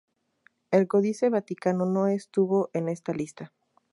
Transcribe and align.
El 0.71 0.87
Códice 0.87 1.29
Vaticano 1.29 1.85
no 1.85 2.07
estuvo 2.07 2.71
en 2.73 2.89
esta 2.89 3.13
lista. 3.13 3.53